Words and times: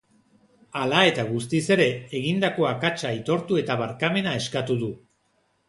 Hala 0.79 1.01
eta 1.09 1.25
guztiz 1.27 1.61
ere, 1.75 1.85
egindako 2.21 2.67
akatsa 2.71 3.13
aitortu 3.13 3.61
eta 3.65 3.79
barkamena 3.85 4.37
eskatu 4.43 4.83
du. 4.85 4.93